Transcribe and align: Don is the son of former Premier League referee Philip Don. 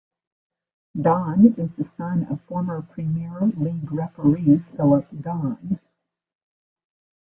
Don 0.99 1.53
is 1.59 1.73
the 1.73 1.85
son 1.85 2.23
of 2.31 2.41
former 2.45 2.81
Premier 2.81 3.39
League 3.41 3.91
referee 3.91 4.63
Philip 4.75 5.07
Don. 5.21 5.79